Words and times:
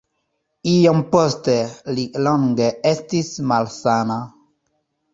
Iom 0.71 1.03
poste 1.11 1.59
li 1.99 2.07
longe 2.31 2.73
estis 2.95 3.33
malsana. 3.55 4.21